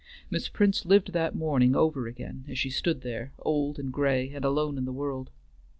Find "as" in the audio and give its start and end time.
2.49-2.57